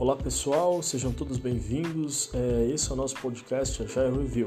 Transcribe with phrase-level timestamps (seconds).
[0.00, 2.30] Olá pessoal, sejam todos bem-vindos.
[2.32, 4.46] É, esse é o nosso podcast Agile Review.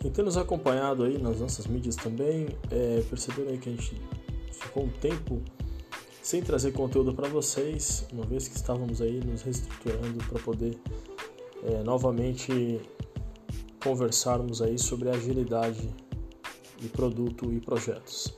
[0.00, 4.00] Quem tem nos acompanhado aí nas nossas mídias também, é, perceberam aí que a gente
[4.50, 5.42] ficou um tempo
[6.22, 10.78] sem trazer conteúdo para vocês, uma vez que estávamos aí nos reestruturando para poder
[11.64, 12.80] é, novamente
[13.84, 15.86] conversarmos aí sobre agilidade
[16.80, 18.34] e produto e projetos.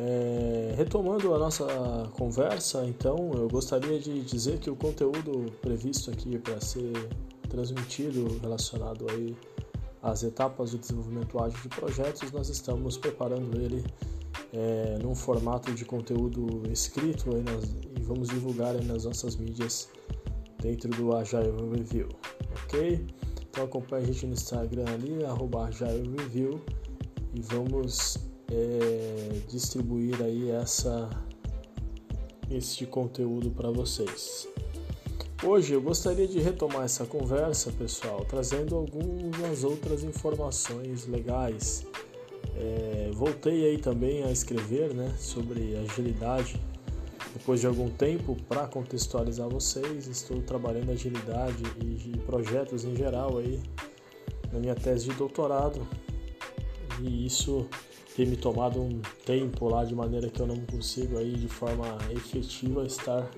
[0.00, 1.66] É, retomando a nossa
[2.12, 6.92] conversa, então, eu gostaria de dizer que o conteúdo previsto aqui para ser
[7.48, 9.36] transmitido relacionado aí
[10.00, 13.84] às etapas de desenvolvimento ágil de projetos, nós estamos preparando ele
[14.52, 17.64] é, num formato de conteúdo escrito nas,
[17.98, 19.88] e vamos divulgar nas nossas mídias
[20.62, 22.08] dentro do Agile Review,
[22.64, 23.04] ok?
[23.50, 26.60] Então acompanhe a gente no Instagram ali, arroba Agile Review
[27.34, 31.08] e vamos é, distribuir aí essa
[32.50, 34.48] este conteúdo para vocês.
[35.44, 41.86] Hoje eu gostaria de retomar essa conversa, pessoal, trazendo algumas outras informações legais.
[42.56, 46.60] É, voltei aí também a escrever né, sobre agilidade
[47.32, 50.08] depois de algum tempo para contextualizar vocês.
[50.08, 53.62] Estou trabalhando agilidade e projetos em geral aí
[54.52, 55.86] na minha tese de doutorado
[57.00, 57.68] e isso
[58.18, 61.96] tem me tomado um tempo lá de maneira que eu não consigo aí de forma
[62.10, 63.30] efetiva estar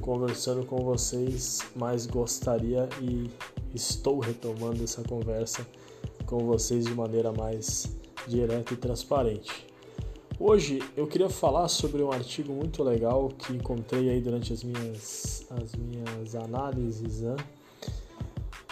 [0.00, 3.28] conversando com vocês, mas gostaria e
[3.74, 5.66] estou retomando essa conversa
[6.24, 7.94] com vocês de maneira mais
[8.26, 9.66] direta e transparente.
[10.40, 15.46] Hoje eu queria falar sobre um artigo muito legal que encontrei aí durante as minhas,
[15.50, 17.36] as minhas análises, né?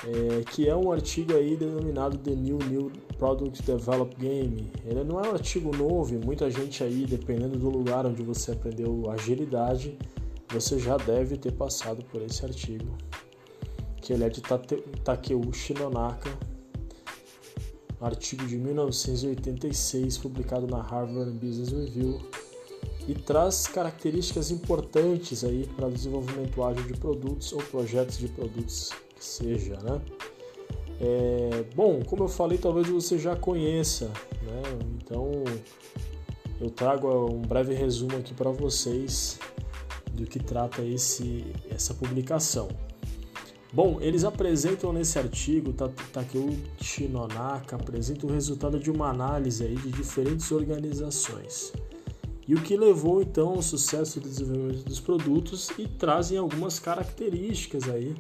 [0.07, 4.71] É, que é um artigo aí denominado The New New Product Develop Game.
[4.85, 9.11] Ele não é um artigo novo, muita gente aí, dependendo do lugar onde você aprendeu
[9.11, 9.97] agilidade,
[10.51, 12.87] você já deve ter passado por esse artigo.
[13.97, 14.43] Que ele é de
[15.03, 16.31] Takeuchi Nonaka,
[17.99, 22.21] artigo de 1986, publicado na Harvard Business Review,
[23.09, 28.91] e traz características importantes aí para o desenvolvimento ágil de produtos ou projetos de produtos
[29.25, 30.01] seja, né?
[31.01, 34.07] É, bom, como eu falei, talvez você já conheça,
[34.43, 34.63] né?
[34.97, 35.43] Então
[36.61, 39.39] eu trago um breve resumo aqui para vocês
[40.13, 42.69] do que trata esse, essa publicação.
[43.73, 49.91] Bom, eles apresentam nesse artigo, Takeuchi Nonaka apresenta o resultado de uma análise aí de
[49.91, 51.73] diferentes organizações
[52.47, 57.89] e o que levou então ao sucesso do desenvolvimento dos produtos e trazem algumas características
[57.89, 58.15] aí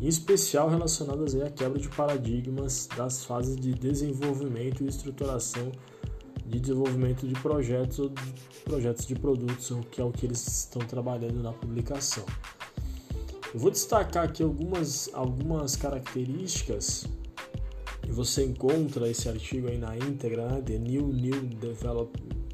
[0.00, 5.72] em especial relacionadas à quebra de paradigmas das fases de desenvolvimento e estruturação
[6.46, 8.22] de desenvolvimento de projetos ou de
[8.64, 12.24] projetos de produtos, que é o que eles estão trabalhando na publicação.
[13.52, 17.06] Eu vou destacar aqui algumas, algumas características
[18.06, 20.62] e você encontra esse artigo aí na íntegra, né?
[20.62, 21.50] The New New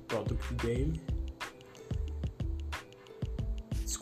[0.09, 1.01] Product Game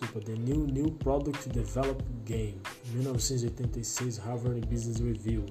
[0.03, 2.61] desculpa, The New New Product Develop Game,
[2.93, 5.45] 1986 Harvard Business Review.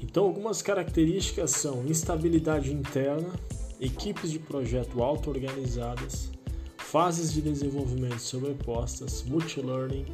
[0.00, 3.32] Então, algumas características são instabilidade interna,
[3.80, 6.30] equipes de projeto auto-organizadas,
[6.76, 10.04] fases de desenvolvimento sobrepostas, multilearning,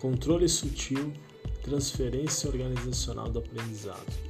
[0.00, 1.12] controle sutil,
[1.62, 4.26] transferência organizacional do aprendizado.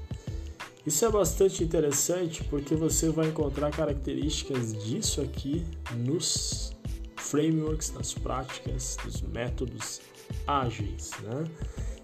[0.87, 5.65] Isso é bastante interessante porque você vai encontrar características disso aqui
[5.97, 6.73] nos
[7.17, 10.01] frameworks, nas práticas, dos métodos
[10.47, 11.45] ágeis, né?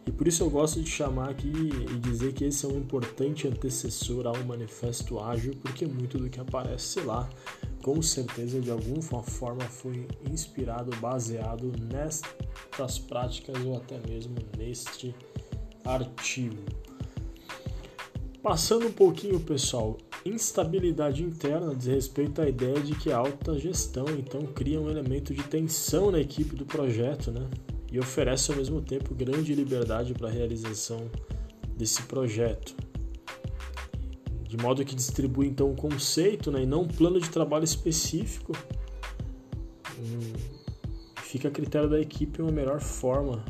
[0.06, 3.46] E por isso eu gosto de chamar aqui e dizer que esse é um importante
[3.46, 7.28] antecessor ao manifesto ágil, porque muito do que aparece lá,
[7.82, 15.14] com certeza de alguma forma foi inspirado, baseado nestas práticas ou até mesmo neste
[15.84, 16.58] artigo.
[18.42, 19.96] Passando um pouquinho, pessoal,
[20.26, 25.32] instabilidade interna diz respeito à ideia de que a alta gestão então cria um elemento
[25.32, 27.48] de tensão na equipe do projeto, né?
[27.92, 31.08] E oferece ao mesmo tempo grande liberdade para a realização
[31.76, 32.74] desse projeto.
[34.42, 38.52] De modo que distribui então um conceito né, e não um plano de trabalho específico.
[41.16, 43.44] Fica a critério da equipe uma melhor forma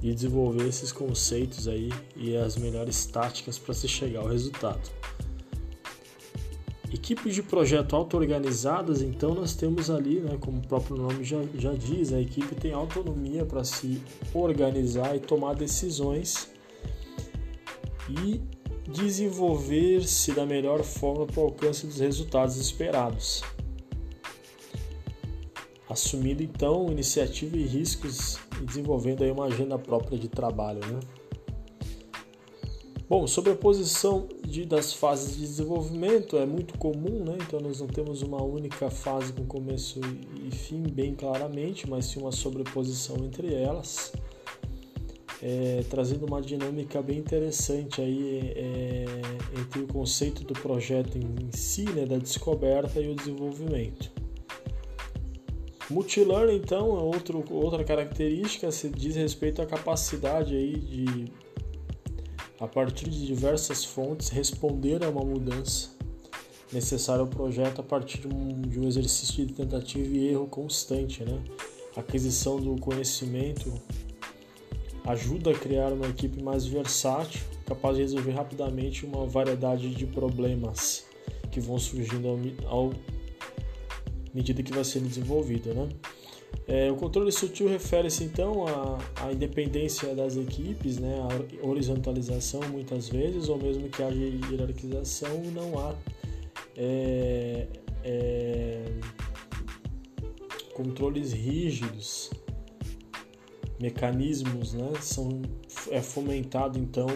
[0.00, 4.90] de desenvolver esses conceitos aí e as melhores táticas para se chegar ao resultado.
[6.92, 11.72] Equipes de projeto auto-organizadas, então nós temos ali, né, como o próprio nome já, já
[11.72, 14.02] diz, a equipe tem autonomia para se
[14.34, 16.50] organizar e tomar decisões
[18.08, 18.40] e
[18.90, 23.42] desenvolver-se da melhor forma para o alcance dos resultados esperados.
[25.88, 31.00] assumindo então iniciativa e riscos e desenvolvendo aí uma agenda própria de trabalho, né?
[33.10, 37.38] Bom, sobre a posição de, das fases de desenvolvimento é muito comum, né?
[37.44, 40.00] Então nós não temos uma única fase com começo
[40.46, 44.12] e fim bem claramente, mas sim uma sobreposição entre elas,
[45.42, 49.04] é, trazendo uma dinâmica bem interessante aí é,
[49.60, 54.08] entre o conceito do projeto em si, né, da descoberta e o desenvolvimento.
[55.90, 61.49] Multilearning, então, é outro, outra característica se diz respeito à capacidade aí de
[62.60, 65.88] a partir de diversas fontes, responder a uma mudança
[66.70, 71.24] necessária ao projeto a partir de um, de um exercício de tentativa e erro constante.
[71.24, 71.42] Né?
[71.96, 73.72] A aquisição do conhecimento
[75.06, 81.06] ajuda a criar uma equipe mais versátil, capaz de resolver rapidamente uma variedade de problemas
[81.50, 82.92] que vão surgindo ao, ao
[84.34, 85.74] medida que vai sendo desenvolvido.
[85.74, 85.88] Né?
[86.66, 93.08] É, o controle sutil refere-se então à, à, independência das equipes, né, à horizontalização muitas
[93.08, 95.94] vezes, ou mesmo que haja hierarquização, não há
[96.76, 97.66] é,
[98.04, 98.84] é,
[100.74, 102.30] controles rígidos,
[103.80, 105.42] mecanismos, né, são,
[105.90, 107.08] é fomentado então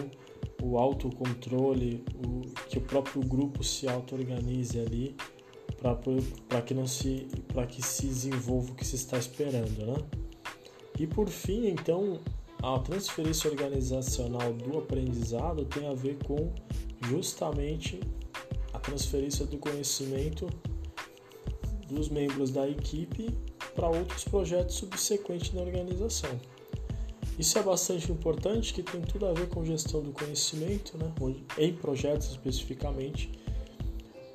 [0.61, 5.15] o autocontrole, o, que o próprio grupo se auto-organize ali
[6.47, 9.95] para que não se para que se desenvolva o que se está esperando, né?
[10.99, 12.19] E por fim, então,
[12.63, 16.53] a transferência organizacional do aprendizado tem a ver com
[17.09, 17.99] justamente
[18.73, 20.47] a transferência do conhecimento
[21.87, 23.29] dos membros da equipe
[23.75, 26.39] para outros projetos subsequentes na organização.
[27.37, 31.11] Isso é bastante importante, que tem tudo a ver com gestão do conhecimento, né?
[31.57, 33.29] em projetos especificamente,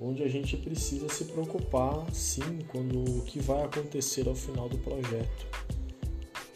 [0.00, 4.78] onde a gente precisa se preocupar sim quando o que vai acontecer ao final do
[4.78, 5.46] projeto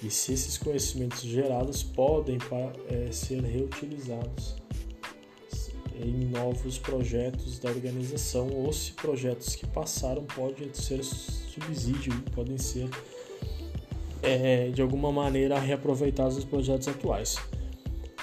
[0.02, 2.38] e se esses conhecimentos gerados podem
[2.88, 4.56] é, ser reutilizados
[5.98, 12.88] em novos projetos da organização ou se projetos que passaram podem ser subsídio, podem ser
[14.22, 17.36] é, de alguma maneira reaproveitados nos projetos atuais.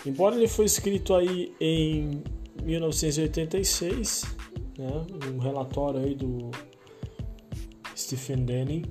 [0.05, 2.21] Embora ele foi escrito aí em
[2.63, 4.25] 1986,
[4.81, 5.05] né?
[5.33, 6.51] um relatório aí do
[7.95, 8.83] Stephen Denning,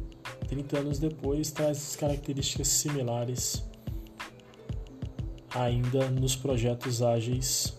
[0.49, 3.63] 30 anos depois, traz características similares
[5.55, 7.77] ainda nos projetos ágeis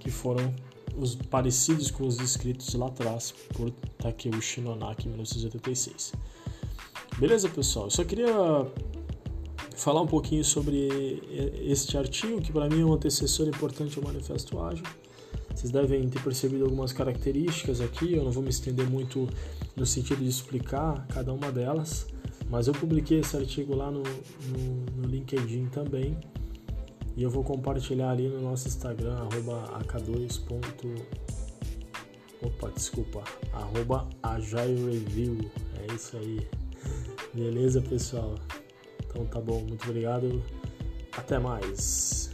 [0.00, 0.54] que foram
[0.96, 6.12] os parecidos com os descritos lá atrás por Takeuchi Nonaki em 1986.
[7.18, 7.86] Beleza, pessoal?
[7.86, 8.34] Eu só queria
[9.76, 11.22] falar um pouquinho sobre
[11.62, 14.84] este artigo, que para mim é um antecessor importante ao Manifesto Ágil.
[15.54, 19.28] Vocês devem ter percebido algumas características aqui, eu não vou me estender muito
[19.76, 22.06] no sentido de explicar cada uma delas,
[22.48, 26.16] mas eu publiquei esse artigo lá no, no, no LinkedIn também
[27.16, 30.40] e eu vou compartilhar ali no nosso Instagram, arroba ak2.
[32.42, 33.22] Opa, desculpa,
[33.52, 34.08] arroba.
[34.22, 36.48] É isso aí.
[37.34, 38.34] Beleza, pessoal?
[39.06, 40.42] Então tá bom, muito obrigado.
[41.16, 42.31] Até mais.